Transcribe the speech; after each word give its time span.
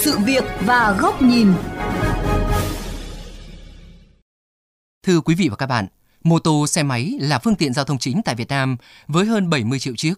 sự 0.00 0.18
việc 0.18 0.44
và 0.60 0.96
góc 1.00 1.22
nhìn. 1.22 1.52
Thưa 5.06 5.20
quý 5.20 5.34
vị 5.34 5.48
và 5.48 5.56
các 5.56 5.66
bạn, 5.66 5.86
mô 6.22 6.38
tô 6.38 6.66
xe 6.66 6.82
máy 6.82 7.12
là 7.20 7.38
phương 7.38 7.54
tiện 7.54 7.72
giao 7.72 7.84
thông 7.84 7.98
chính 7.98 8.22
tại 8.24 8.34
Việt 8.34 8.48
Nam 8.48 8.76
với 9.06 9.26
hơn 9.26 9.50
70 9.50 9.78
triệu 9.78 9.96
chiếc. 9.96 10.14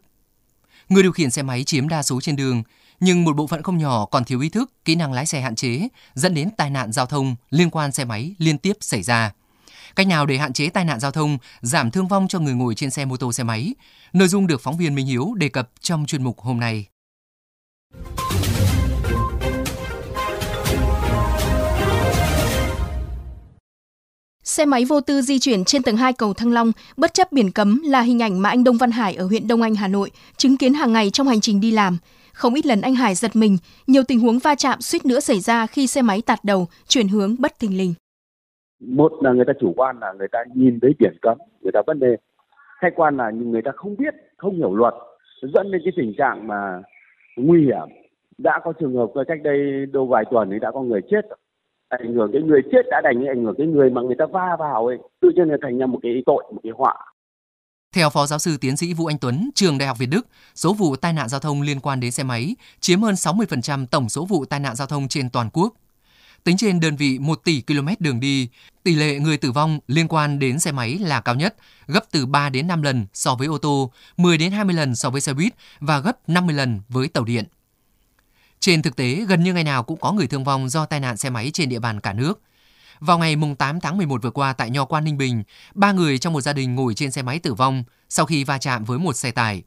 Người 0.88 1.02
điều 1.02 1.12
khiển 1.12 1.30
xe 1.30 1.42
máy 1.42 1.64
chiếm 1.64 1.88
đa 1.88 2.02
số 2.02 2.20
trên 2.20 2.36
đường, 2.36 2.62
nhưng 3.00 3.24
một 3.24 3.36
bộ 3.36 3.46
phận 3.46 3.62
không 3.62 3.78
nhỏ 3.78 4.06
còn 4.06 4.24
thiếu 4.24 4.40
ý 4.40 4.48
thức, 4.48 4.72
kỹ 4.84 4.94
năng 4.94 5.12
lái 5.12 5.26
xe 5.26 5.40
hạn 5.40 5.54
chế, 5.54 5.88
dẫn 6.14 6.34
đến 6.34 6.50
tai 6.56 6.70
nạn 6.70 6.92
giao 6.92 7.06
thông 7.06 7.36
liên 7.50 7.70
quan 7.70 7.92
xe 7.92 8.04
máy 8.04 8.34
liên 8.38 8.58
tiếp 8.58 8.76
xảy 8.80 9.02
ra. 9.02 9.32
Cách 9.96 10.06
nào 10.06 10.26
để 10.26 10.38
hạn 10.38 10.52
chế 10.52 10.68
tai 10.68 10.84
nạn 10.84 11.00
giao 11.00 11.10
thông, 11.10 11.38
giảm 11.60 11.90
thương 11.90 12.08
vong 12.08 12.28
cho 12.28 12.38
người 12.38 12.54
ngồi 12.54 12.74
trên 12.74 12.90
xe 12.90 13.04
mô 13.04 13.16
tô 13.16 13.32
xe 13.32 13.44
máy? 13.44 13.74
Nội 14.12 14.28
dung 14.28 14.46
được 14.46 14.60
phóng 14.60 14.76
viên 14.76 14.94
Minh 14.94 15.06
Hiếu 15.06 15.34
đề 15.34 15.48
cập 15.48 15.70
trong 15.80 16.06
chuyên 16.06 16.22
mục 16.22 16.40
hôm 16.40 16.60
nay. 16.60 16.86
Xe 24.56 24.64
máy 24.64 24.84
vô 24.88 25.00
tư 25.00 25.20
di 25.20 25.38
chuyển 25.38 25.64
trên 25.64 25.82
tầng 25.82 25.96
2 25.96 26.12
cầu 26.12 26.34
Thăng 26.34 26.52
Long, 26.52 26.72
bất 26.96 27.14
chấp 27.14 27.32
biển 27.32 27.50
cấm 27.54 27.80
là 27.84 28.00
hình 28.00 28.22
ảnh 28.22 28.42
mà 28.42 28.48
anh 28.48 28.64
Đông 28.64 28.76
Văn 28.76 28.90
Hải 28.90 29.14
ở 29.14 29.24
huyện 29.26 29.48
Đông 29.48 29.62
Anh, 29.62 29.74
Hà 29.74 29.88
Nội 29.88 30.10
chứng 30.36 30.56
kiến 30.56 30.74
hàng 30.74 30.92
ngày 30.92 31.10
trong 31.10 31.26
hành 31.26 31.40
trình 31.40 31.60
đi 31.60 31.70
làm. 31.70 31.98
Không 32.32 32.54
ít 32.54 32.66
lần 32.66 32.80
anh 32.80 32.94
Hải 32.94 33.14
giật 33.14 33.36
mình, 33.36 33.56
nhiều 33.86 34.02
tình 34.08 34.20
huống 34.20 34.38
va 34.38 34.54
chạm 34.54 34.80
suýt 34.80 35.04
nữa 35.06 35.20
xảy 35.20 35.40
ra 35.40 35.66
khi 35.66 35.86
xe 35.86 36.02
máy 36.02 36.22
tạt 36.26 36.38
đầu, 36.44 36.66
chuyển 36.88 37.08
hướng 37.08 37.36
bất 37.38 37.58
thình 37.58 37.78
lình. 37.78 37.94
Một 38.80 39.12
là 39.20 39.32
người 39.32 39.44
ta 39.44 39.52
chủ 39.60 39.72
quan 39.76 40.00
là 40.00 40.12
người 40.18 40.28
ta 40.32 40.38
nhìn 40.54 40.78
thấy 40.82 40.90
biển 40.98 41.16
cấm, 41.22 41.38
người 41.60 41.72
ta 41.72 41.80
vấn 41.86 42.00
đề. 42.00 42.16
Khách 42.80 42.92
quan 42.96 43.16
là 43.16 43.30
người 43.30 43.62
ta 43.62 43.70
không 43.76 43.96
biết, 43.96 44.14
không 44.36 44.56
hiểu 44.56 44.74
luật, 44.74 44.94
dẫn 45.54 45.70
đến 45.70 45.80
cái 45.84 45.92
tình 45.96 46.14
trạng 46.18 46.46
mà 46.46 46.82
nguy 47.36 47.60
hiểm. 47.64 47.88
Đã 48.38 48.60
có 48.64 48.72
trường 48.80 48.96
hợp 48.96 49.10
cách 49.28 49.38
đây 49.44 49.86
đâu 49.92 50.06
vài 50.06 50.24
tuần 50.30 50.48
thì 50.50 50.58
đã 50.60 50.70
có 50.70 50.82
người 50.82 51.00
chết 51.10 51.20
ảnh 52.00 52.14
hưởng 52.14 52.30
cái 52.32 52.42
người 52.42 52.60
chết 52.72 52.82
đã 52.90 53.00
đành 53.04 53.26
ảnh 53.26 53.44
hưởng 53.44 53.54
cái 53.58 53.66
người 53.66 53.90
mà 53.90 54.02
người 54.02 54.16
ta 54.18 54.26
va 54.32 54.56
vào 54.58 54.86
ấy 54.86 54.98
tự 55.20 55.30
nhiên 55.36 55.48
là 55.48 55.56
thành 55.62 55.78
ra 55.78 55.86
một 55.86 55.98
cái 56.02 56.22
tội 56.26 56.44
một 56.52 56.60
cái 56.62 56.72
họa 56.76 56.94
theo 57.94 58.10
Phó 58.10 58.26
Giáo 58.26 58.38
sư 58.38 58.56
Tiến 58.60 58.76
sĩ 58.76 58.94
Vũ 58.94 59.06
Anh 59.06 59.18
Tuấn, 59.18 59.50
trường 59.54 59.78
Đại 59.78 59.88
học 59.88 59.98
Việt 59.98 60.06
Đức, 60.06 60.26
số 60.54 60.72
vụ 60.72 60.96
tai 60.96 61.12
nạn 61.12 61.28
giao 61.28 61.40
thông 61.40 61.62
liên 61.62 61.80
quan 61.80 62.00
đến 62.00 62.10
xe 62.10 62.22
máy 62.22 62.56
chiếm 62.80 63.02
hơn 63.02 63.14
60% 63.14 63.86
tổng 63.86 64.08
số 64.08 64.24
vụ 64.24 64.44
tai 64.44 64.60
nạn 64.60 64.76
giao 64.76 64.86
thông 64.86 65.08
trên 65.08 65.30
toàn 65.30 65.50
quốc. 65.52 65.74
Tính 66.44 66.56
trên 66.56 66.80
đơn 66.80 66.96
vị 66.96 67.18
1 67.18 67.44
tỷ 67.44 67.62
km 67.66 67.88
đường 67.98 68.20
đi, 68.20 68.48
tỷ 68.82 68.94
lệ 68.94 69.18
người 69.18 69.36
tử 69.36 69.52
vong 69.52 69.78
liên 69.86 70.08
quan 70.08 70.38
đến 70.38 70.58
xe 70.58 70.72
máy 70.72 70.98
là 71.00 71.20
cao 71.20 71.34
nhất, 71.34 71.54
gấp 71.86 72.00
từ 72.10 72.26
3 72.26 72.48
đến 72.48 72.66
5 72.66 72.82
lần 72.82 73.06
so 73.12 73.34
với 73.34 73.46
ô 73.46 73.58
tô, 73.58 73.90
10 74.16 74.38
đến 74.38 74.52
20 74.52 74.74
lần 74.74 74.94
so 74.94 75.10
với 75.10 75.20
xe 75.20 75.34
buýt 75.34 75.52
và 75.80 75.98
gấp 75.98 76.28
50 76.28 76.54
lần 76.54 76.80
với 76.88 77.08
tàu 77.08 77.24
điện. 77.24 77.44
Trên 78.62 78.82
thực 78.82 78.96
tế, 78.96 79.24
gần 79.28 79.42
như 79.42 79.54
ngày 79.54 79.64
nào 79.64 79.82
cũng 79.82 80.00
có 80.00 80.12
người 80.12 80.26
thương 80.26 80.44
vong 80.44 80.68
do 80.68 80.86
tai 80.86 81.00
nạn 81.00 81.16
xe 81.16 81.30
máy 81.30 81.50
trên 81.54 81.68
địa 81.68 81.78
bàn 81.78 82.00
cả 82.00 82.12
nước. 82.12 82.40
Vào 83.00 83.18
ngày 83.18 83.36
8 83.58 83.80
tháng 83.80 83.96
11 83.96 84.22
vừa 84.22 84.30
qua 84.30 84.52
tại 84.52 84.70
Nho 84.70 84.84
Quan 84.84 85.04
Ninh 85.04 85.18
Bình, 85.18 85.42
ba 85.74 85.92
người 85.92 86.18
trong 86.18 86.32
một 86.32 86.40
gia 86.40 86.52
đình 86.52 86.74
ngồi 86.74 86.94
trên 86.94 87.10
xe 87.10 87.22
máy 87.22 87.38
tử 87.38 87.54
vong 87.54 87.84
sau 88.08 88.26
khi 88.26 88.44
va 88.44 88.58
chạm 88.58 88.84
với 88.84 88.98
một 88.98 89.12
xe 89.12 89.30
tải. 89.30 89.62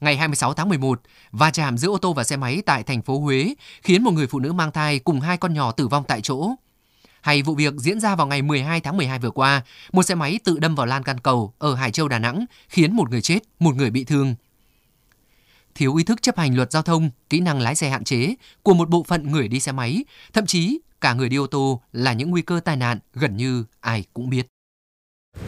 Ngày 0.00 0.16
26 0.16 0.54
tháng 0.54 0.68
11, 0.68 1.00
va 1.32 1.50
chạm 1.50 1.78
giữa 1.78 1.88
ô 1.88 1.98
tô 1.98 2.12
và 2.12 2.24
xe 2.24 2.36
máy 2.36 2.62
tại 2.66 2.82
thành 2.82 3.02
phố 3.02 3.18
Huế 3.18 3.54
khiến 3.82 4.02
một 4.04 4.10
người 4.10 4.26
phụ 4.26 4.38
nữ 4.38 4.52
mang 4.52 4.72
thai 4.72 4.98
cùng 4.98 5.20
hai 5.20 5.36
con 5.36 5.54
nhỏ 5.54 5.72
tử 5.72 5.88
vong 5.88 6.04
tại 6.08 6.20
chỗ. 6.20 6.50
Hay 7.20 7.42
vụ 7.42 7.54
việc 7.54 7.74
diễn 7.76 8.00
ra 8.00 8.16
vào 8.16 8.26
ngày 8.26 8.42
12 8.42 8.80
tháng 8.80 8.96
12 8.96 9.18
vừa 9.18 9.30
qua, 9.30 9.62
một 9.92 10.02
xe 10.02 10.14
máy 10.14 10.38
tự 10.44 10.58
đâm 10.58 10.74
vào 10.74 10.86
lan 10.86 11.02
can 11.02 11.20
cầu 11.20 11.54
ở 11.58 11.74
Hải 11.74 11.90
Châu, 11.90 12.08
Đà 12.08 12.18
Nẵng, 12.18 12.44
khiến 12.68 12.96
một 12.96 13.10
người 13.10 13.22
chết, 13.22 13.38
một 13.58 13.74
người 13.74 13.90
bị 13.90 14.04
thương 14.04 14.34
thiếu 15.76 15.96
ý 15.96 16.04
thức 16.04 16.22
chấp 16.22 16.38
hành 16.38 16.56
luật 16.56 16.72
giao 16.72 16.82
thông, 16.82 17.10
kỹ 17.30 17.40
năng 17.40 17.60
lái 17.60 17.74
xe 17.74 17.88
hạn 17.88 18.04
chế 18.04 18.34
của 18.62 18.74
một 18.74 18.88
bộ 18.88 19.02
phận 19.08 19.32
người 19.32 19.48
đi 19.48 19.60
xe 19.60 19.72
máy, 19.72 20.04
thậm 20.32 20.46
chí 20.46 20.78
cả 21.00 21.14
người 21.14 21.28
đi 21.28 21.36
ô 21.36 21.46
tô 21.46 21.80
là 21.92 22.12
những 22.12 22.30
nguy 22.30 22.42
cơ 22.42 22.60
tai 22.64 22.76
nạn 22.76 22.98
gần 23.14 23.36
như 23.36 23.64
ai 23.80 24.04
cũng 24.14 24.30
biết. 24.30 24.46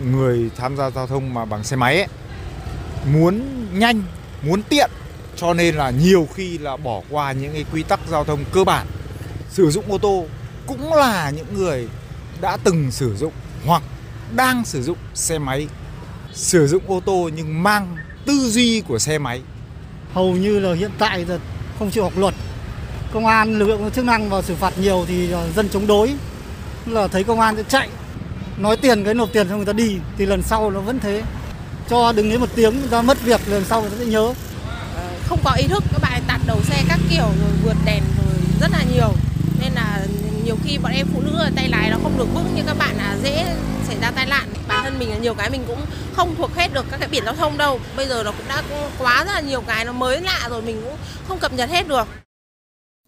Người 0.04 0.50
tham 0.56 0.76
gia 0.76 0.90
giao 0.90 1.06
thông 1.06 1.34
mà 1.34 1.44
bằng 1.44 1.64
xe 1.64 1.76
máy 1.76 1.96
ấy, 1.96 2.08
muốn 3.12 3.42
nhanh, 3.78 4.02
muốn 4.42 4.62
tiện 4.62 4.90
cho 5.36 5.54
nên 5.54 5.74
là 5.74 5.90
nhiều 5.90 6.28
khi 6.34 6.58
là 6.58 6.76
bỏ 6.76 7.02
qua 7.10 7.32
những 7.32 7.52
cái 7.52 7.64
quy 7.72 7.82
tắc 7.82 8.00
giao 8.08 8.24
thông 8.24 8.44
cơ 8.52 8.64
bản. 8.64 8.86
Sử 9.50 9.70
dụng 9.70 9.92
ô 9.92 9.98
tô 9.98 10.26
cũng 10.66 10.92
là 10.92 11.30
những 11.30 11.54
người 11.54 11.88
đã 12.40 12.56
từng 12.56 12.90
sử 12.90 13.16
dụng 13.16 13.32
hoặc 13.66 13.82
đang 14.36 14.64
sử 14.64 14.82
dụng 14.82 14.98
xe 15.14 15.38
máy. 15.38 15.68
Sử 16.34 16.66
dụng 16.66 16.82
ô 16.86 17.00
tô 17.00 17.30
nhưng 17.36 17.62
mang 17.62 17.96
tư 18.26 18.50
duy 18.50 18.80
của 18.80 18.98
xe 18.98 19.18
máy 19.18 19.42
hầu 20.14 20.32
như 20.32 20.58
là 20.58 20.74
hiện 20.74 20.90
tại 20.98 21.24
là 21.28 21.38
không 21.78 21.90
chịu 21.90 22.02
học 22.02 22.18
luật. 22.18 22.34
Công 23.12 23.26
an, 23.26 23.58
lực 23.58 23.68
lượng 23.68 23.90
chức 23.94 24.04
năng 24.04 24.30
vào 24.30 24.42
xử 24.42 24.54
phạt 24.54 24.78
nhiều 24.78 25.04
thì 25.08 25.28
dân 25.56 25.68
chống 25.68 25.86
đối. 25.86 26.14
Là 26.86 27.08
thấy 27.08 27.24
công 27.24 27.40
an 27.40 27.56
sẽ 27.56 27.62
chạy. 27.68 27.88
Nói 28.58 28.76
tiền 28.76 29.04
cái 29.04 29.14
nộp 29.14 29.28
tiền 29.32 29.48
cho 29.48 29.56
người 29.56 29.66
ta 29.66 29.72
đi 29.72 29.96
thì 30.18 30.26
lần 30.26 30.42
sau 30.42 30.70
nó 30.70 30.80
vẫn 30.80 31.00
thế. 31.00 31.22
Cho 31.88 32.12
đừng 32.12 32.30
đến 32.30 32.40
một 32.40 32.48
tiếng 32.54 32.74
ra 32.90 33.02
mất 33.02 33.22
việc 33.24 33.40
lần 33.46 33.64
sau 33.64 33.80
người 33.80 33.90
ta 33.90 33.96
sẽ 33.98 34.04
nhớ. 34.04 34.34
Ờ, 34.96 35.08
không 35.28 35.38
có 35.44 35.52
ý 35.58 35.66
thức, 35.66 35.84
các 35.92 36.02
bạn 36.02 36.22
tạt 36.26 36.40
đầu 36.46 36.58
xe 36.62 36.84
các 36.88 36.98
kiểu 37.10 37.24
rồi 37.40 37.50
vượt 37.62 37.76
đèn 37.84 38.02
rồi 38.16 38.34
rất 38.60 38.70
là 38.72 38.84
nhiều. 38.94 39.12
Nên 39.60 39.72
là 39.72 40.00
nhiều 40.44 40.56
khi 40.64 40.78
bọn 40.78 40.92
em 40.92 41.06
phụ 41.14 41.20
nữ 41.20 41.38
ở 41.38 41.50
tay 41.56 41.68
lái 41.68 41.90
nó 41.90 41.96
không 42.02 42.18
được 42.18 42.34
vững 42.34 42.54
như 42.54 42.62
các 42.66 42.78
bạn 42.78 42.96
là 42.96 43.16
dễ 43.22 43.44
xảy 43.88 43.96
ra 44.02 44.10
tai 44.10 44.26
nạn 44.26 44.48
thân 44.88 44.98
mình 44.98 45.10
là 45.10 45.16
nhiều 45.18 45.34
cái 45.34 45.50
mình 45.50 45.62
cũng 45.66 45.78
không 46.12 46.34
thuộc 46.38 46.54
hết 46.54 46.74
được 46.74 46.86
các 46.90 47.00
cái 47.00 47.08
biển 47.08 47.24
giao 47.24 47.34
thông 47.34 47.58
đâu 47.58 47.80
bây 47.96 48.06
giờ 48.06 48.22
nó 48.22 48.32
cũng 48.32 48.46
đã 48.48 48.62
quá 48.98 49.24
rất 49.24 49.32
là 49.32 49.40
nhiều 49.40 49.60
cái 49.66 49.84
nó 49.84 49.92
mới 49.92 50.20
lạ 50.20 50.48
rồi 50.50 50.62
mình 50.62 50.80
cũng 50.84 50.96
không 51.28 51.38
cập 51.38 51.52
nhật 51.52 51.70
hết 51.70 51.88
được 51.88 52.08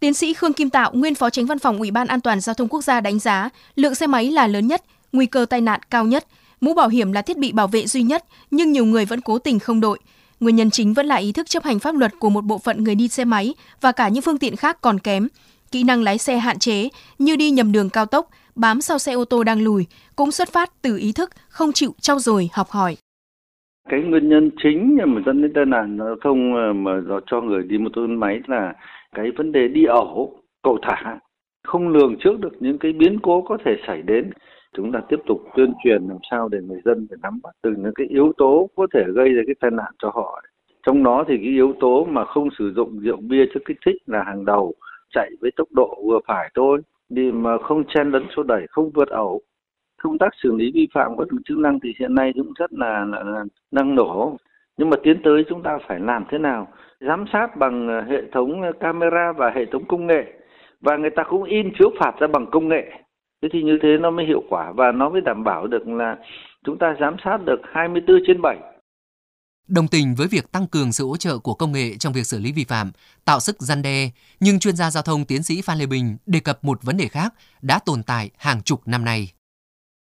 Tiến 0.00 0.14
sĩ 0.14 0.34
Khương 0.34 0.52
Kim 0.52 0.70
Tạo, 0.70 0.90
nguyên 0.94 1.14
phó 1.14 1.30
tránh 1.30 1.46
văn 1.46 1.58
phòng 1.58 1.78
Ủy 1.78 1.90
ban 1.90 2.06
An 2.06 2.20
toàn 2.20 2.40
giao 2.40 2.54
thông 2.54 2.69
quốc 2.69 2.84
gia 2.84 3.00
đánh 3.00 3.19
giá, 3.19 3.48
lượng 3.76 3.94
xe 3.94 4.06
máy 4.06 4.30
là 4.30 4.46
lớn 4.46 4.66
nhất, 4.66 4.82
nguy 5.12 5.26
cơ 5.26 5.46
tai 5.50 5.60
nạn 5.60 5.80
cao 5.90 6.04
nhất, 6.04 6.26
mũ 6.60 6.74
bảo 6.74 6.88
hiểm 6.88 7.12
là 7.12 7.22
thiết 7.22 7.38
bị 7.38 7.52
bảo 7.52 7.66
vệ 7.66 7.86
duy 7.86 8.02
nhất, 8.02 8.24
nhưng 8.50 8.72
nhiều 8.72 8.84
người 8.84 9.04
vẫn 9.04 9.20
cố 9.20 9.38
tình 9.38 9.58
không 9.58 9.80
đội. 9.80 9.98
Nguyên 10.40 10.56
nhân 10.56 10.70
chính 10.70 10.94
vẫn 10.94 11.06
là 11.06 11.16
ý 11.16 11.32
thức 11.32 11.48
chấp 11.48 11.64
hành 11.64 11.78
pháp 11.78 11.94
luật 11.94 12.12
của 12.19 12.30
một 12.30 12.44
bộ 12.44 12.58
phận 12.58 12.84
người 12.84 12.94
đi 12.94 13.08
xe 13.08 13.24
máy 13.24 13.54
và 13.80 13.92
cả 13.92 14.08
những 14.08 14.22
phương 14.22 14.38
tiện 14.38 14.56
khác 14.56 14.80
còn 14.80 14.98
kém. 14.98 15.28
Kỹ 15.72 15.82
năng 15.82 16.02
lái 16.02 16.19
xe 16.19 16.38
hạn 16.38 16.58
chế 16.58 16.88
như 17.19 17.36
đi 17.36 17.50
nhầm 17.50 17.72
đường 17.72 17.90
cao 17.90 18.06
tốc, 18.06 18.28
bám 18.60 18.81
sau 18.81 18.98
xe 18.98 19.12
ô 19.12 19.25
tô 19.25 19.44
đang 19.44 19.62
lùi 19.62 19.87
cũng 20.16 20.31
xuất 20.31 20.48
phát 20.48 20.69
từ 20.82 20.97
ý 20.97 21.12
thức 21.12 21.31
không 21.48 21.72
chịu 21.72 21.91
trau 22.00 22.19
dồi 22.19 22.48
học 22.53 22.66
hỏi. 22.71 22.97
Cái 23.88 24.00
nguyên 24.00 24.28
nhân 24.28 24.50
chính 24.62 24.98
mà 25.06 25.21
dẫn 25.26 25.43
đến 25.43 25.53
tai 25.54 25.66
nạn 25.66 25.98
giao 25.98 26.16
thông 26.25 26.54
ờ, 26.54 26.72
mà 26.72 26.93
cho 27.26 27.41
người 27.41 27.62
đi 27.62 27.78
mô 27.78 27.91
tô 27.93 28.06
máy 28.06 28.41
là 28.47 28.75
cái 29.15 29.26
vấn 29.37 29.53
đề 29.53 29.69
đi 29.69 29.84
ẩu, 29.84 30.43
cầu 30.62 30.78
thả, 30.82 31.19
không 31.65 31.88
lường 31.88 32.16
trước 32.20 32.41
được 32.41 32.53
những 32.60 32.78
cái 32.78 32.93
biến 32.93 33.19
cố 33.22 33.43
có 33.43 33.59
thể 33.65 33.72
xảy 33.87 34.03
đến. 34.03 34.31
Chúng 34.76 34.93
ta 34.93 35.00
tiếp 35.09 35.16
tục 35.26 35.43
tuyên 35.56 35.72
truyền 35.84 36.09
làm 36.09 36.19
sao 36.31 36.49
để 36.49 36.59
người 36.62 36.81
dân 36.84 37.06
phải 37.10 37.19
nắm 37.22 37.41
bắt 37.43 37.50
từng 37.62 37.75
những 37.82 37.94
cái 37.94 38.06
yếu 38.06 38.32
tố 38.37 38.70
có 38.76 38.87
thể 38.94 39.04
gây 39.15 39.28
ra 39.28 39.43
cái 39.47 39.54
tai 39.60 39.70
nạn 39.70 39.93
cho 40.03 40.10
họ. 40.15 40.43
Trong 40.87 41.04
đó 41.04 41.25
thì 41.28 41.37
cái 41.37 41.47
yếu 41.47 41.75
tố 41.81 42.04
mà 42.04 42.25
không 42.25 42.49
sử 42.59 42.72
dụng 42.76 42.99
rượu 42.99 43.16
bia 43.16 43.44
chất 43.54 43.62
kích 43.66 43.78
thích 43.87 43.97
là 44.06 44.22
hàng 44.26 44.44
đầu, 44.44 44.75
chạy 45.15 45.31
với 45.41 45.50
tốc 45.56 45.69
độ 45.72 46.03
vừa 46.06 46.19
phải 46.26 46.50
thôi 46.54 46.81
đi 47.10 47.32
mà 47.32 47.59
không 47.59 47.84
chen 47.84 48.10
lấn 48.10 48.26
số 48.37 48.43
đẩy 48.43 48.66
không 48.71 48.91
vượt 48.91 49.09
ẩu 49.09 49.41
công 50.03 50.19
tác 50.19 50.28
xử 50.43 50.56
lý 50.56 50.71
vi 50.75 50.88
phạm 50.94 51.16
của 51.16 51.25
lực 51.31 51.41
chức 51.44 51.59
năng 51.59 51.81
thì 51.81 51.94
hiện 51.98 52.15
nay 52.15 52.32
cũng 52.34 52.53
rất 52.59 52.72
là, 52.72 53.04
là, 53.04 53.22
là 53.22 53.44
năng 53.71 53.94
nổ. 53.94 54.37
Nhưng 54.76 54.91
mà 54.91 54.97
tiến 55.03 55.22
tới 55.22 55.44
chúng 55.49 55.62
ta 55.62 55.78
phải 55.88 56.00
làm 56.00 56.25
thế 56.31 56.38
nào? 56.38 56.69
Giám 57.00 57.25
sát 57.32 57.56
bằng 57.56 57.88
ờ, 57.88 58.00
hệ 58.00 58.22
thống 58.32 58.62
ờ, 58.62 58.72
camera 58.81 59.32
và 59.32 59.50
hệ 59.50 59.65
thống 59.66 59.84
công 59.84 60.06
nghệ. 60.06 60.25
Và 60.81 60.97
người 60.97 61.10
ta 61.10 61.22
cũng 61.22 61.44
in 61.44 61.72
phiếu 61.78 61.91
phạt 62.00 62.12
ra 62.20 62.26
bằng 62.26 62.47
công 62.47 62.69
nghệ. 62.69 62.91
Thế 63.43 63.49
thì 63.53 63.62
như 63.62 63.78
thế 63.82 63.97
nó 64.00 64.10
mới 64.10 64.26
hiệu 64.26 64.43
quả 64.49 64.72
và 64.72 64.93
nó 64.93 65.09
mới 65.09 65.20
đảm 65.20 65.44
bảo 65.44 65.66
được 65.66 65.88
là 65.88 66.16
chúng 66.65 66.78
ta 66.78 66.97
giám 67.00 67.16
sát 67.25 67.38
được 67.44 67.60
24 67.65 68.19
trên 68.26 68.43
7 68.43 68.56
Đồng 69.76 69.88
tình 69.88 70.14
với 70.19 70.26
việc 70.31 70.52
tăng 70.52 70.67
cường 70.67 70.93
sự 70.93 71.05
hỗ 71.06 71.17
trợ 71.17 71.38
của 71.38 71.55
công 71.55 71.72
nghệ 71.72 71.96
trong 71.99 72.12
việc 72.12 72.26
xử 72.26 72.38
lý 72.38 72.52
vi 72.52 72.64
phạm, 72.64 72.93
tạo 73.25 73.40
sức 73.40 73.56
gian 73.58 73.82
đe, 73.82 74.11
nhưng 74.40 74.58
chuyên 74.58 74.76
gia 74.76 74.90
giao 74.90 75.02
thông 75.02 75.25
tiến 75.25 75.43
sĩ 75.43 75.62
Phan 75.64 75.78
Lê 75.78 75.87
Bình 75.87 76.17
đề 76.26 76.40
cập 76.44 76.64
một 76.64 76.78
vấn 76.82 76.96
đề 76.96 77.08
khác 77.08 77.34
đã 77.62 77.78
tồn 77.87 78.02
tại 78.06 78.31
hàng 78.38 78.62
chục 78.62 78.81
năm 78.87 79.05
nay. 79.05 79.32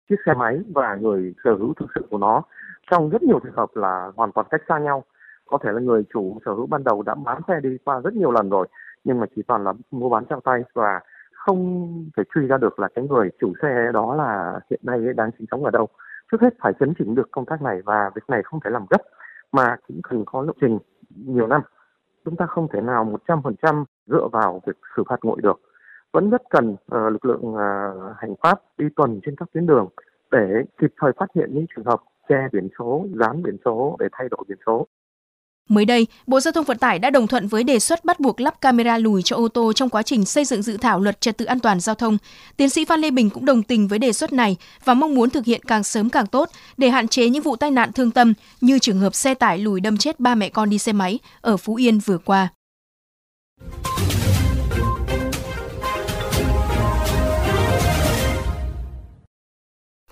Chiếc 0.08 0.16
xe 0.26 0.34
máy 0.34 0.58
và 0.74 0.96
người 1.00 1.34
sở 1.44 1.50
hữu 1.58 1.74
thực 1.80 1.86
sự 1.94 2.00
của 2.10 2.18
nó 2.18 2.42
trong 2.90 3.10
rất 3.10 3.22
nhiều 3.22 3.40
trường 3.44 3.56
hợp 3.56 3.70
là 3.74 4.12
hoàn 4.16 4.32
toàn 4.32 4.46
cách 4.50 4.60
xa 4.68 4.78
nhau. 4.78 5.04
Có 5.46 5.58
thể 5.64 5.70
là 5.72 5.80
người 5.80 6.02
chủ 6.14 6.38
sở 6.44 6.52
hữu 6.52 6.66
ban 6.66 6.84
đầu 6.84 7.02
đã 7.02 7.14
bán 7.14 7.42
xe 7.48 7.54
đi 7.62 7.70
qua 7.84 8.00
rất 8.04 8.14
nhiều 8.14 8.30
lần 8.30 8.50
rồi, 8.50 8.68
nhưng 9.04 9.20
mà 9.20 9.26
chỉ 9.36 9.42
toàn 9.48 9.64
là 9.64 9.72
mua 9.90 10.08
bán 10.08 10.24
trao 10.30 10.40
tay 10.44 10.60
và 10.74 11.00
không 11.32 11.90
thể 12.16 12.22
truy 12.34 12.46
ra 12.46 12.56
được 12.58 12.78
là 12.78 12.88
cái 12.94 13.04
người 13.08 13.28
chủ 13.40 13.52
xe 13.62 13.90
đó 13.94 14.14
là 14.14 14.60
hiện 14.70 14.80
nay 14.82 14.98
đang 15.16 15.30
sinh 15.38 15.46
sống 15.50 15.64
ở 15.64 15.70
đâu. 15.70 15.88
Trước 16.32 16.40
hết 16.40 16.54
phải 16.62 16.72
chấn 16.80 16.94
chỉnh 16.98 17.14
được 17.14 17.28
công 17.30 17.46
tác 17.46 17.62
này 17.62 17.82
và 17.84 18.10
việc 18.14 18.24
này 18.28 18.42
không 18.44 18.60
thể 18.64 18.70
làm 18.70 18.86
gấp 18.90 19.02
mà 19.52 19.76
cũng 19.88 20.00
cần 20.02 20.24
có 20.26 20.42
lộ 20.42 20.52
trình 20.60 20.78
nhiều 21.26 21.46
năm. 21.46 21.60
Chúng 22.24 22.36
ta 22.36 22.46
không 22.46 22.68
thể 22.72 22.80
nào 22.80 23.18
100% 23.26 23.84
dựa 24.06 24.28
vào 24.32 24.62
việc 24.66 24.76
xử 24.96 25.02
phạt 25.08 25.16
nguội 25.22 25.40
được. 25.42 25.60
Vẫn 26.12 26.30
rất 26.30 26.42
cần 26.50 26.72
uh, 26.72 27.12
lực 27.12 27.24
lượng 27.24 27.42
uh, 27.44 28.16
hành 28.16 28.34
pháp 28.42 28.60
đi 28.78 28.86
tuần 28.96 29.20
trên 29.26 29.36
các 29.36 29.48
tuyến 29.52 29.66
đường 29.66 29.88
để 30.30 30.64
kịp 30.78 30.94
thời 31.00 31.12
phát 31.16 31.26
hiện 31.34 31.54
những 31.54 31.66
trường 31.76 31.84
hợp 31.84 32.00
che 32.28 32.48
biển 32.52 32.68
số, 32.78 33.06
dán 33.20 33.42
biển 33.42 33.56
số 33.64 33.96
để 33.98 34.06
thay 34.12 34.28
đổi 34.30 34.44
biển 34.48 34.58
số. 34.66 34.86
Mới 35.70 35.84
đây, 35.84 36.06
Bộ 36.26 36.40
Giao 36.40 36.52
thông 36.52 36.64
Vận 36.64 36.78
tải 36.78 36.98
đã 36.98 37.10
đồng 37.10 37.26
thuận 37.26 37.48
với 37.48 37.64
đề 37.64 37.78
xuất 37.78 38.04
bắt 38.04 38.20
buộc 38.20 38.40
lắp 38.40 38.60
camera 38.60 38.98
lùi 38.98 39.22
cho 39.22 39.36
ô 39.36 39.48
tô 39.48 39.72
trong 39.72 39.88
quá 39.88 40.02
trình 40.02 40.24
xây 40.24 40.44
dựng 40.44 40.62
dự 40.62 40.76
thảo 40.76 41.00
luật 41.00 41.20
trật 41.20 41.38
tự 41.38 41.44
an 41.44 41.60
toàn 41.60 41.80
giao 41.80 41.94
thông. 41.94 42.18
Tiến 42.56 42.70
sĩ 42.70 42.84
Phan 42.84 43.00
Lê 43.00 43.10
Bình 43.10 43.30
cũng 43.30 43.44
đồng 43.44 43.62
tình 43.62 43.88
với 43.88 43.98
đề 43.98 44.12
xuất 44.12 44.32
này 44.32 44.56
và 44.84 44.94
mong 44.94 45.14
muốn 45.14 45.30
thực 45.30 45.44
hiện 45.44 45.60
càng 45.66 45.84
sớm 45.84 46.10
càng 46.10 46.26
tốt 46.26 46.48
để 46.76 46.90
hạn 46.90 47.08
chế 47.08 47.28
những 47.28 47.42
vụ 47.42 47.56
tai 47.56 47.70
nạn 47.70 47.92
thương 47.92 48.10
tâm 48.10 48.34
như 48.60 48.78
trường 48.78 48.98
hợp 48.98 49.14
xe 49.14 49.34
tải 49.34 49.58
lùi 49.58 49.80
đâm 49.80 49.96
chết 49.96 50.20
ba 50.20 50.34
mẹ 50.34 50.48
con 50.48 50.70
đi 50.70 50.78
xe 50.78 50.92
máy 50.92 51.18
ở 51.40 51.56
Phú 51.56 51.74
Yên 51.74 51.98
vừa 51.98 52.18
qua. 52.18 52.48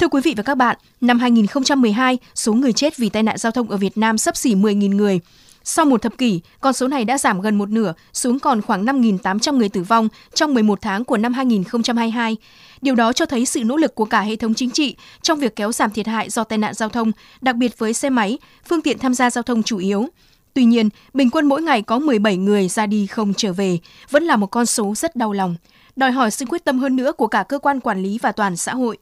Thưa 0.00 0.08
quý 0.08 0.20
vị 0.24 0.34
và 0.36 0.42
các 0.42 0.54
bạn, 0.54 0.76
năm 1.00 1.18
2012, 1.18 2.18
số 2.34 2.52
người 2.52 2.72
chết 2.72 2.96
vì 2.96 3.08
tai 3.08 3.22
nạn 3.22 3.38
giao 3.38 3.52
thông 3.52 3.70
ở 3.70 3.76
Việt 3.76 3.98
Nam 3.98 4.18
sấp 4.18 4.36
xỉ 4.36 4.54
10.000 4.54 4.96
người. 4.96 5.20
Sau 5.64 5.84
một 5.84 6.02
thập 6.02 6.18
kỷ, 6.18 6.40
con 6.60 6.72
số 6.72 6.88
này 6.88 7.04
đã 7.04 7.18
giảm 7.18 7.40
gần 7.40 7.58
một 7.58 7.68
nửa, 7.68 7.92
xuống 8.12 8.38
còn 8.38 8.62
khoảng 8.62 8.84
5.800 8.84 9.56
người 9.56 9.68
tử 9.68 9.82
vong 9.82 10.08
trong 10.34 10.54
11 10.54 10.78
tháng 10.82 11.04
của 11.04 11.16
năm 11.16 11.32
2022. 11.32 12.36
Điều 12.80 12.94
đó 12.94 13.12
cho 13.12 13.26
thấy 13.26 13.46
sự 13.46 13.64
nỗ 13.64 13.76
lực 13.76 13.94
của 13.94 14.04
cả 14.04 14.20
hệ 14.20 14.36
thống 14.36 14.54
chính 14.54 14.70
trị 14.70 14.96
trong 15.22 15.38
việc 15.38 15.56
kéo 15.56 15.72
giảm 15.72 15.90
thiệt 15.90 16.06
hại 16.06 16.30
do 16.30 16.44
tai 16.44 16.58
nạn 16.58 16.74
giao 16.74 16.88
thông, 16.88 17.12
đặc 17.40 17.56
biệt 17.56 17.78
với 17.78 17.94
xe 17.94 18.10
máy, 18.10 18.38
phương 18.68 18.82
tiện 18.82 18.98
tham 18.98 19.14
gia 19.14 19.30
giao 19.30 19.42
thông 19.42 19.62
chủ 19.62 19.78
yếu. 19.78 20.06
Tuy 20.54 20.64
nhiên, 20.64 20.88
bình 21.14 21.30
quân 21.30 21.46
mỗi 21.46 21.62
ngày 21.62 21.82
có 21.82 21.98
17 21.98 22.36
người 22.36 22.68
ra 22.68 22.86
đi 22.86 23.06
không 23.06 23.34
trở 23.34 23.52
về, 23.52 23.78
vẫn 24.10 24.24
là 24.24 24.36
một 24.36 24.46
con 24.46 24.66
số 24.66 24.94
rất 24.94 25.16
đau 25.16 25.32
lòng, 25.32 25.56
đòi 25.96 26.12
hỏi 26.12 26.30
sự 26.30 26.44
quyết 26.48 26.64
tâm 26.64 26.78
hơn 26.78 26.96
nữa 26.96 27.12
của 27.12 27.26
cả 27.26 27.42
cơ 27.42 27.58
quan 27.58 27.80
quản 27.80 28.02
lý 28.02 28.18
và 28.22 28.32
toàn 28.32 28.56
xã 28.56 28.74
hội. 28.74 28.98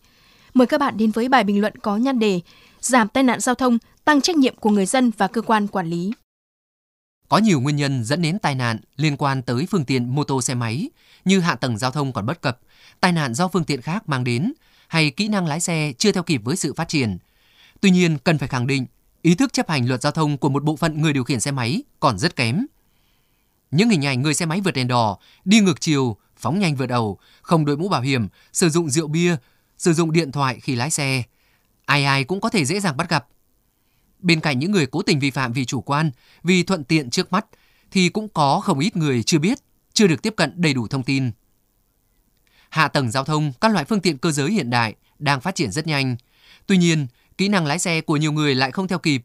Mời 0.55 0.67
các 0.67 0.81
bạn 0.81 0.97
đến 0.97 1.11
với 1.11 1.29
bài 1.29 1.45
bình 1.45 1.61
luận 1.61 1.77
có 1.77 1.97
nhan 1.97 2.19
đề 2.19 2.41
Giảm 2.81 3.09
tai 3.09 3.23
nạn 3.23 3.41
giao 3.41 3.55
thông, 3.55 3.79
tăng 4.05 4.21
trách 4.21 4.37
nhiệm 4.37 4.57
của 4.57 4.71
người 4.71 4.87
dân 4.87 5.11
và 5.17 5.29
cơ 5.29 5.43
quan 5.43 5.67
quản 5.67 5.87
lý. 5.87 6.13
Có 7.29 7.39
nhiều 7.39 7.61
nguyên 7.61 7.77
nhân 7.77 8.05
dẫn 8.05 8.23
đến 8.23 8.39
tai 8.39 8.55
nạn 8.55 8.79
liên 8.97 9.17
quan 9.17 9.43
tới 9.43 9.67
phương 9.71 9.85
tiện 9.85 10.15
mô 10.15 10.25
tô 10.25 10.43
xe 10.43 10.55
máy 10.55 10.91
như 11.25 11.41
hạ 11.41 11.55
tầng 11.55 11.79
giao 11.79 11.91
thông 11.91 12.13
còn 12.13 12.27
bất 12.27 12.41
cập, 12.41 12.59
tai 13.01 13.13
nạn 13.13 13.35
do 13.35 13.49
phương 13.49 13.65
tiện 13.65 13.83
khác 13.83 14.09
mang 14.09 14.25
đến 14.25 14.53
hay 14.89 15.11
kỹ 15.11 15.29
năng 15.29 15.47
lái 15.47 15.61
xe 15.61 15.93
chưa 15.99 16.13
theo 16.13 16.23
kịp 16.23 16.41
với 16.45 16.57
sự 16.57 16.75
phát 16.75 16.89
triển. 16.89 17.19
Tuy 17.81 17.91
nhiên, 17.91 18.19
cần 18.19 18.39
phải 18.39 18.49
khẳng 18.49 18.67
định, 18.67 18.87
ý 19.23 19.35
thức 19.35 19.53
chấp 19.53 19.69
hành 19.69 19.89
luật 19.89 20.03
giao 20.03 20.13
thông 20.13 20.39
của 20.39 20.49
một 20.49 20.65
bộ 20.65 20.77
phận 20.77 21.03
người 21.03 21.13
điều 21.13 21.25
khiển 21.25 21.41
xe 21.41 21.51
máy 21.51 21.83
còn 22.01 22.19
rất 22.19 22.37
kém. 22.37 22.67
Những 23.71 23.91
hình 23.91 24.07
ảnh 24.07 24.23
người 24.23 24.35
xe 24.35 24.47
máy 24.47 24.61
vượt 24.61 24.71
đèn 24.71 24.89
đỏ, 24.89 25.19
đi 25.45 25.61
ngược 25.61 25.81
chiều, 25.81 26.17
phóng 26.37 26.59
nhanh 26.59 26.77
vượt 26.77 26.91
ẩu, 26.91 27.19
không 27.43 27.65
đội 27.65 27.77
mũ 27.77 27.89
bảo 27.89 28.01
hiểm, 28.01 28.29
sử 28.53 28.69
dụng 28.69 28.91
rượu 28.91 29.09
bia, 29.09 29.37
sử 29.79 29.93
dụng 29.93 30.13
điện 30.13 30.33
thoại 30.33 30.61
khi 30.61 30.75
lái 30.75 30.91
xe, 30.91 31.23
ai 31.85 32.05
ai 32.05 32.25
cũng 32.25 32.41
có 32.41 32.51
thể 32.51 32.65
dễ 32.65 32.81
dàng 32.81 32.97
bắt 32.97 33.09
gặp. 33.09 33.27
Bên 34.19 34.41
cạnh 34.41 34.59
những 34.59 34.73
người 34.73 34.87
cố 34.87 35.03
tình 35.03 35.19
vi 35.19 35.31
phạm 35.31 35.53
vì 35.53 35.65
chủ 35.65 35.81
quan, 35.81 36.11
vì 36.43 36.63
thuận 36.63 36.85
tiện 36.85 37.11
trước 37.11 37.33
mắt, 37.33 37.47
thì 37.91 38.09
cũng 38.09 38.29
có 38.29 38.61
không 38.61 38.79
ít 38.79 38.97
người 38.97 39.23
chưa 39.23 39.39
biết, 39.39 39.59
chưa 39.93 40.07
được 40.07 40.23
tiếp 40.23 40.35
cận 40.37 40.53
đầy 40.57 40.75
đủ 40.75 40.89
thông 40.89 41.03
tin. 41.03 41.31
Hạ 42.69 42.89
tầng 42.89 43.11
giao 43.11 43.25
thông, 43.25 43.53
các 43.61 43.73
loại 43.73 43.85
phương 43.85 44.01
tiện 44.01 44.19
cơ 44.19 44.31
giới 44.31 44.51
hiện 44.51 44.71
đại 44.71 44.95
đang 45.19 45.41
phát 45.41 45.55
triển 45.55 45.73
rất 45.73 45.87
nhanh. 45.87 46.17
Tuy 46.67 46.77
nhiên, 46.77 47.07
kỹ 47.39 47.49
năng 47.49 47.67
lái 47.67 47.79
xe 47.79 48.01
của 48.01 48.17
nhiều 48.17 48.33
người 48.33 48.55
lại 48.55 48.71
không 48.71 48.89
theo 48.89 48.99
kịp. 48.99 49.23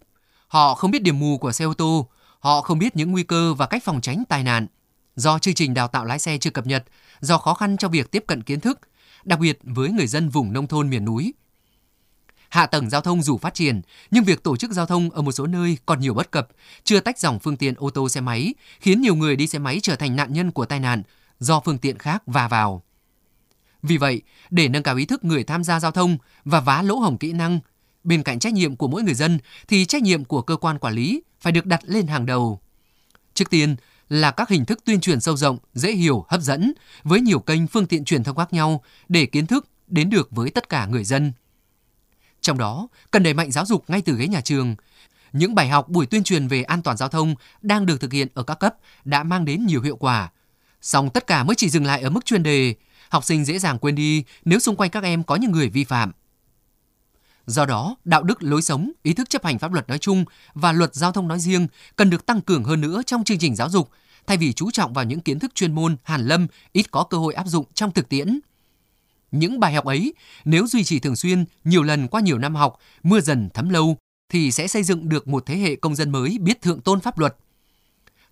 Họ 0.47 0.75
không 0.75 0.91
biết 0.91 1.03
điểm 1.03 1.19
mù 1.19 1.37
của 1.37 1.51
xe 1.51 1.65
ô 1.65 1.73
tô, 1.73 2.09
họ 2.39 2.61
không 2.61 2.79
biết 2.79 2.95
những 2.95 3.11
nguy 3.11 3.23
cơ 3.23 3.53
và 3.53 3.65
cách 3.65 3.83
phòng 3.83 4.01
tránh 4.01 4.23
tai 4.29 4.43
nạn. 4.43 4.67
Do 5.15 5.39
chương 5.39 5.53
trình 5.53 5.73
đào 5.73 5.87
tạo 5.87 6.05
lái 6.05 6.19
xe 6.19 6.37
chưa 6.37 6.49
cập 6.49 6.67
nhật, 6.67 6.83
do 7.19 7.37
khó 7.37 7.53
khăn 7.53 7.77
trong 7.77 7.91
việc 7.91 8.11
tiếp 8.11 8.23
cận 8.27 8.43
kiến 8.43 8.59
thức, 8.59 8.79
đặc 9.23 9.39
biệt 9.39 9.59
với 9.63 9.89
người 9.89 10.07
dân 10.07 10.29
vùng 10.29 10.53
nông 10.53 10.67
thôn 10.67 10.89
miền 10.89 11.05
núi. 11.05 11.33
Hạ 12.51 12.65
tầng 12.65 12.89
giao 12.89 13.01
thông 13.01 13.21
dù 13.21 13.37
phát 13.37 13.53
triển, 13.53 13.81
nhưng 14.11 14.23
việc 14.23 14.43
tổ 14.43 14.57
chức 14.57 14.71
giao 14.71 14.85
thông 14.85 15.09
ở 15.09 15.21
một 15.21 15.31
số 15.31 15.47
nơi 15.47 15.77
còn 15.85 15.99
nhiều 15.99 16.13
bất 16.13 16.31
cập, 16.31 16.47
chưa 16.83 16.99
tách 16.99 17.19
dòng 17.19 17.39
phương 17.39 17.57
tiện 17.57 17.73
ô 17.77 17.89
tô 17.89 18.09
xe 18.09 18.21
máy, 18.21 18.53
khiến 18.79 19.01
nhiều 19.01 19.15
người 19.15 19.35
đi 19.35 19.47
xe 19.47 19.59
máy 19.59 19.79
trở 19.83 19.95
thành 19.95 20.15
nạn 20.15 20.33
nhân 20.33 20.51
của 20.51 20.65
tai 20.65 20.79
nạn 20.79 21.03
do 21.39 21.59
phương 21.59 21.77
tiện 21.77 21.97
khác 21.97 22.23
va 22.25 22.47
vào. 22.47 22.83
Vì 23.83 23.97
vậy, 23.97 24.21
để 24.49 24.67
nâng 24.67 24.83
cao 24.83 24.95
ý 24.95 25.05
thức 25.05 25.23
người 25.23 25.43
tham 25.43 25.63
gia 25.63 25.79
giao 25.79 25.91
thông 25.91 26.17
và 26.45 26.59
vá 26.59 26.81
lỗ 26.81 26.95
hổng 26.95 27.17
kỹ 27.17 27.33
năng, 27.33 27.59
bên 28.03 28.23
cạnh 28.23 28.39
trách 28.39 28.53
nhiệm 28.53 28.75
của 28.75 28.87
mỗi 28.87 29.03
người 29.03 29.13
dân 29.13 29.39
thì 29.67 29.85
trách 29.85 30.01
nhiệm 30.03 30.25
của 30.25 30.41
cơ 30.41 30.55
quan 30.55 30.79
quản 30.79 30.93
lý 30.93 31.21
phải 31.39 31.51
được 31.51 31.65
đặt 31.65 31.81
lên 31.85 32.07
hàng 32.07 32.25
đầu. 32.25 32.59
Trước 33.33 33.49
tiên 33.49 33.75
là 34.09 34.31
các 34.31 34.49
hình 34.49 34.65
thức 34.65 34.79
tuyên 34.85 35.01
truyền 35.01 35.19
sâu 35.19 35.37
rộng, 35.37 35.57
dễ 35.73 35.91
hiểu, 35.91 36.25
hấp 36.29 36.41
dẫn 36.41 36.73
với 37.03 37.21
nhiều 37.21 37.39
kênh 37.39 37.67
phương 37.67 37.85
tiện 37.85 38.05
truyền 38.05 38.23
thông 38.23 38.37
khác 38.37 38.53
nhau 38.53 38.83
để 39.09 39.25
kiến 39.25 39.45
thức 39.47 39.67
đến 39.87 40.09
được 40.09 40.31
với 40.31 40.49
tất 40.49 40.69
cả 40.69 40.85
người 40.85 41.03
dân. 41.03 41.31
Trong 42.41 42.57
đó, 42.57 42.87
cần 43.11 43.23
đẩy 43.23 43.33
mạnh 43.33 43.51
giáo 43.51 43.65
dục 43.65 43.83
ngay 43.87 44.01
từ 44.01 44.15
ghế 44.15 44.27
nhà 44.27 44.41
trường. 44.41 44.75
Những 45.33 45.55
bài 45.55 45.69
học 45.69 45.89
buổi 45.89 46.05
tuyên 46.05 46.23
truyền 46.23 46.47
về 46.47 46.63
an 46.63 46.81
toàn 46.81 46.97
giao 46.97 47.09
thông 47.09 47.35
đang 47.61 47.85
được 47.85 48.01
thực 48.01 48.13
hiện 48.13 48.27
ở 48.33 48.43
các 48.43 48.55
cấp 48.59 48.75
đã 49.05 49.23
mang 49.23 49.45
đến 49.45 49.65
nhiều 49.65 49.81
hiệu 49.81 49.95
quả. 49.95 50.31
Song 50.81 51.09
tất 51.09 51.27
cả 51.27 51.43
mới 51.43 51.55
chỉ 51.55 51.69
dừng 51.69 51.85
lại 51.85 52.01
ở 52.01 52.09
mức 52.09 52.25
chuyên 52.25 52.43
đề, 52.43 52.75
học 53.09 53.23
sinh 53.23 53.45
dễ 53.45 53.59
dàng 53.59 53.79
quên 53.79 53.95
đi 53.95 54.23
nếu 54.45 54.59
xung 54.59 54.75
quanh 54.75 54.89
các 54.89 55.03
em 55.03 55.23
có 55.23 55.35
những 55.35 55.51
người 55.51 55.69
vi 55.69 55.83
phạm. 55.83 56.11
Do 57.45 57.65
đó, 57.65 57.95
đạo 58.05 58.23
đức 58.23 58.43
lối 58.43 58.61
sống, 58.61 58.91
ý 59.03 59.13
thức 59.13 59.29
chấp 59.29 59.45
hành 59.45 59.59
pháp 59.59 59.73
luật 59.73 59.89
nói 59.89 59.97
chung 59.97 60.25
và 60.53 60.71
luật 60.71 60.95
giao 60.95 61.11
thông 61.11 61.27
nói 61.27 61.39
riêng 61.39 61.67
cần 61.95 62.09
được 62.09 62.25
tăng 62.25 62.41
cường 62.41 62.63
hơn 62.63 62.81
nữa 62.81 63.01
trong 63.05 63.23
chương 63.23 63.39
trình 63.39 63.55
giáo 63.55 63.69
dục, 63.69 63.89
thay 64.27 64.37
vì 64.37 64.53
chú 64.53 64.71
trọng 64.71 64.93
vào 64.93 65.05
những 65.05 65.19
kiến 65.19 65.39
thức 65.39 65.55
chuyên 65.55 65.75
môn 65.75 65.95
hàn 66.03 66.27
lâm 66.27 66.47
ít 66.71 66.91
có 66.91 67.03
cơ 67.03 67.17
hội 67.17 67.33
áp 67.33 67.47
dụng 67.47 67.65
trong 67.73 67.91
thực 67.91 68.09
tiễn. 68.09 68.39
Những 69.31 69.59
bài 69.59 69.73
học 69.73 69.85
ấy, 69.85 70.13
nếu 70.45 70.67
duy 70.67 70.83
trì 70.83 70.99
thường 70.99 71.15
xuyên, 71.15 71.45
nhiều 71.63 71.83
lần 71.83 72.07
qua 72.07 72.21
nhiều 72.21 72.37
năm 72.37 72.55
học, 72.55 72.79
mưa 73.03 73.21
dần 73.21 73.49
thấm 73.53 73.69
lâu, 73.69 73.97
thì 74.29 74.51
sẽ 74.51 74.67
xây 74.67 74.83
dựng 74.83 75.09
được 75.09 75.27
một 75.27 75.45
thế 75.45 75.57
hệ 75.57 75.75
công 75.75 75.95
dân 75.95 76.11
mới 76.11 76.37
biết 76.41 76.61
thượng 76.61 76.81
tôn 76.81 76.99
pháp 76.99 77.19
luật. 77.19 77.35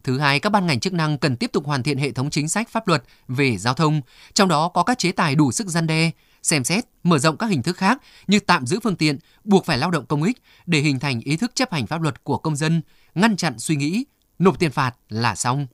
Thứ 0.04 0.20
hai, 0.20 0.40
các 0.40 0.50
ban 0.50 0.68
ngành 0.68 0.80
chức 0.80 0.94
năng 0.94 1.18
cần 1.18 1.36
tiếp 1.36 1.52
tục 1.54 1.66
hoàn 1.66 1.84
thiện 1.84 1.98
hệ 1.98 2.12
thống 2.12 2.30
chính 2.30 2.50
sách 2.50 2.70
pháp 2.70 2.88
luật 2.88 3.04
về 3.28 3.58
giao 3.58 3.74
thông, 3.74 4.02
trong 4.34 4.48
đó 4.48 4.68
có 4.68 4.84
các 4.84 4.98
chế 4.98 5.12
tài 5.12 5.36
đủ 5.36 5.52
sức 5.52 5.68
gian 5.68 5.88
đe, 5.88 6.12
xem 6.44 6.64
xét, 6.64 6.86
mở 7.04 7.20
rộng 7.20 7.38
các 7.38 7.48
hình 7.48 7.64
thức 7.64 7.78
khác 7.78 8.02
như 8.28 8.40
tạm 8.40 8.68
giữ 8.68 8.80
phương 8.84 8.96
tiện, 8.96 9.18
buộc 9.44 9.66
phải 9.66 9.78
lao 9.78 9.92
động 9.92 10.06
công 10.06 10.24
ích 10.24 10.38
để 10.66 10.80
hình 10.80 11.00
thành 11.00 11.20
ý 11.20 11.38
thức 11.38 11.52
chấp 11.56 11.72
hành 11.72 11.88
pháp 11.88 12.02
luật 12.02 12.24
của 12.24 12.38
công 12.38 12.56
dân, 12.56 12.82
ngăn 13.16 13.38
chặn 13.38 13.60
suy 13.60 13.76
nghĩ, 13.76 14.06
nộp 14.40 14.60
tiền 14.60 14.72
phạt 14.72 14.96
là 15.10 15.36
xong. 15.36 15.68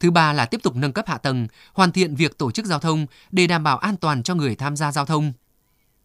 Thứ 0.00 0.10
ba 0.10 0.32
là 0.32 0.46
tiếp 0.46 0.60
tục 0.62 0.76
nâng 0.76 0.92
cấp 0.92 1.08
hạ 1.08 1.18
tầng, 1.18 1.46
hoàn 1.72 1.92
thiện 1.92 2.14
việc 2.14 2.38
tổ 2.38 2.50
chức 2.50 2.66
giao 2.66 2.78
thông 2.78 3.06
để 3.30 3.46
đảm 3.46 3.64
bảo 3.64 3.78
an 3.78 3.96
toàn 3.96 4.22
cho 4.22 4.34
người 4.34 4.54
tham 4.54 4.76
gia 4.76 4.92
giao 4.92 5.06
thông. 5.06 5.32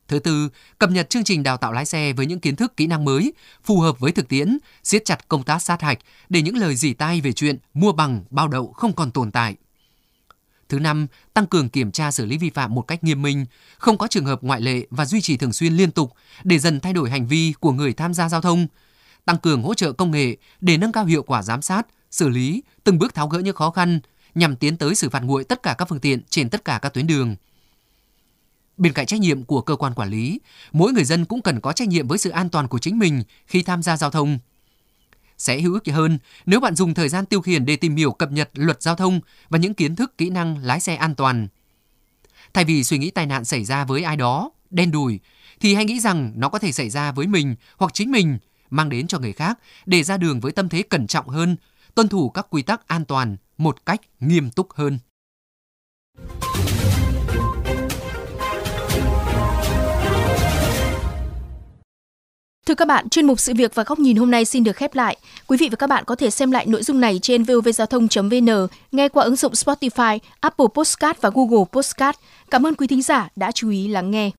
Thứ 0.07 0.19
tư, 0.19 0.49
cập 0.79 0.91
nhật 0.91 1.09
chương 1.09 1.23
trình 1.23 1.43
đào 1.43 1.57
tạo 1.57 1.71
lái 1.73 1.85
xe 1.85 2.13
với 2.13 2.25
những 2.25 2.39
kiến 2.39 2.55
thức 2.55 2.77
kỹ 2.77 2.87
năng 2.87 3.05
mới, 3.05 3.33
phù 3.63 3.79
hợp 3.79 3.99
với 3.99 4.11
thực 4.11 4.27
tiễn, 4.27 4.57
siết 4.83 5.05
chặt 5.05 5.27
công 5.27 5.43
tác 5.43 5.61
sát 5.61 5.81
hạch 5.81 5.99
để 6.29 6.41
những 6.41 6.57
lời 6.57 6.75
dỉ 6.75 6.93
tai 6.93 7.21
về 7.21 7.33
chuyện 7.33 7.57
mua 7.73 7.91
bằng, 7.91 8.23
bao 8.29 8.47
đậu 8.47 8.73
không 8.73 8.93
còn 8.93 9.11
tồn 9.11 9.31
tại. 9.31 9.55
Thứ 10.69 10.79
năm, 10.79 11.07
tăng 11.33 11.45
cường 11.45 11.69
kiểm 11.69 11.91
tra 11.91 12.11
xử 12.11 12.25
lý 12.25 12.37
vi 12.37 12.49
phạm 12.49 12.75
một 12.75 12.81
cách 12.81 13.03
nghiêm 13.03 13.21
minh, 13.21 13.45
không 13.77 13.97
có 13.97 14.07
trường 14.07 14.25
hợp 14.25 14.41
ngoại 14.41 14.61
lệ 14.61 14.87
và 14.89 15.05
duy 15.05 15.21
trì 15.21 15.37
thường 15.37 15.53
xuyên 15.53 15.73
liên 15.73 15.91
tục 15.91 16.13
để 16.43 16.59
dần 16.59 16.79
thay 16.79 16.93
đổi 16.93 17.09
hành 17.09 17.27
vi 17.27 17.53
của 17.59 17.71
người 17.71 17.93
tham 17.93 18.13
gia 18.13 18.29
giao 18.29 18.41
thông. 18.41 18.67
Tăng 19.25 19.37
cường 19.37 19.63
hỗ 19.63 19.73
trợ 19.73 19.91
công 19.91 20.11
nghệ 20.11 20.37
để 20.61 20.77
nâng 20.77 20.91
cao 20.91 21.05
hiệu 21.05 21.23
quả 21.23 21.43
giám 21.43 21.61
sát, 21.61 21.87
xử 22.15 22.29
lý, 22.29 22.63
từng 22.83 22.97
bước 22.97 23.13
tháo 23.13 23.27
gỡ 23.27 23.39
những 23.39 23.55
khó 23.55 23.71
khăn 23.71 23.99
nhằm 24.35 24.55
tiến 24.55 24.77
tới 24.77 24.95
xử 24.95 25.09
phạt 25.09 25.23
nguội 25.23 25.43
tất 25.43 25.63
cả 25.63 25.75
các 25.77 25.85
phương 25.89 25.99
tiện 25.99 26.21
trên 26.29 26.49
tất 26.49 26.65
cả 26.65 26.79
các 26.81 26.93
tuyến 26.93 27.07
đường. 27.07 27.35
Bên 28.77 28.93
cạnh 28.93 29.05
trách 29.05 29.19
nhiệm 29.19 29.43
của 29.43 29.61
cơ 29.61 29.75
quan 29.75 29.93
quản 29.93 30.09
lý, 30.09 30.39
mỗi 30.71 30.93
người 30.93 31.03
dân 31.03 31.25
cũng 31.25 31.41
cần 31.41 31.61
có 31.61 31.73
trách 31.73 31.87
nhiệm 31.87 32.07
với 32.07 32.17
sự 32.17 32.29
an 32.29 32.49
toàn 32.49 32.67
của 32.67 32.79
chính 32.79 32.99
mình 32.99 33.23
khi 33.47 33.63
tham 33.63 33.83
gia 33.83 33.97
giao 33.97 34.11
thông. 34.11 34.39
Sẽ 35.37 35.61
hữu 35.61 35.73
ích 35.73 35.95
hơn 35.95 36.17
nếu 36.45 36.59
bạn 36.59 36.75
dùng 36.75 36.93
thời 36.93 37.09
gian 37.09 37.25
tiêu 37.25 37.41
khiển 37.41 37.65
để 37.65 37.75
tìm 37.75 37.95
hiểu 37.95 38.11
cập 38.11 38.31
nhật 38.31 38.49
luật 38.53 38.81
giao 38.81 38.95
thông 38.95 39.19
và 39.49 39.57
những 39.57 39.73
kiến 39.73 39.95
thức 39.95 40.17
kỹ 40.17 40.29
năng 40.29 40.57
lái 40.57 40.79
xe 40.79 40.95
an 40.95 41.15
toàn. 41.15 41.47
Thay 42.53 42.65
vì 42.65 42.83
suy 42.83 42.97
nghĩ 42.97 43.11
tai 43.11 43.25
nạn 43.25 43.45
xảy 43.45 43.63
ra 43.65 43.85
với 43.85 44.03
ai 44.03 44.17
đó, 44.17 44.51
đen 44.69 44.91
đủi, 44.91 45.19
thì 45.59 45.75
hãy 45.75 45.85
nghĩ 45.85 45.99
rằng 45.99 46.31
nó 46.35 46.49
có 46.49 46.59
thể 46.59 46.71
xảy 46.71 46.89
ra 46.89 47.11
với 47.11 47.27
mình 47.27 47.55
hoặc 47.77 47.93
chính 47.93 48.11
mình, 48.11 48.37
mang 48.69 48.89
đến 48.89 49.07
cho 49.07 49.19
người 49.19 49.33
khác 49.33 49.59
để 49.85 50.03
ra 50.03 50.17
đường 50.17 50.39
với 50.39 50.51
tâm 50.51 50.69
thế 50.69 50.83
cẩn 50.89 51.07
trọng 51.07 51.29
hơn, 51.29 51.55
tuân 51.95 52.07
thủ 52.07 52.29
các 52.29 52.47
quy 52.49 52.61
tắc 52.61 52.87
an 52.87 53.05
toàn 53.05 53.37
một 53.57 53.85
cách 53.85 54.01
nghiêm 54.19 54.49
túc 54.49 54.73
hơn. 54.73 54.99
Thưa 62.65 62.75
các 62.75 62.87
bạn, 62.87 63.09
chuyên 63.09 63.27
mục 63.27 63.39
sự 63.39 63.53
việc 63.53 63.75
và 63.75 63.83
góc 63.83 63.99
nhìn 63.99 64.17
hôm 64.17 64.31
nay 64.31 64.45
xin 64.45 64.63
được 64.63 64.75
khép 64.75 64.95
lại. 64.95 65.17
Quý 65.47 65.57
vị 65.57 65.69
và 65.71 65.75
các 65.75 65.87
bạn 65.87 66.03
có 66.07 66.15
thể 66.15 66.29
xem 66.29 66.51
lại 66.51 66.65
nội 66.65 66.83
dung 66.83 66.99
này 66.99 67.19
trên 67.21 67.43
vovgiao 67.43 67.87
thông.vn, 67.87 68.67
nghe 68.91 69.09
qua 69.09 69.23
ứng 69.23 69.35
dụng 69.35 69.53
Spotify, 69.53 70.19
Apple 70.39 70.65
Podcast 70.73 71.21
và 71.21 71.29
Google 71.33 71.65
Podcast. 71.71 72.17
Cảm 72.51 72.65
ơn 72.65 72.75
quý 72.75 72.87
thính 72.87 73.01
giả 73.01 73.29
đã 73.35 73.51
chú 73.51 73.69
ý 73.69 73.87
lắng 73.87 74.11
nghe. 74.11 74.31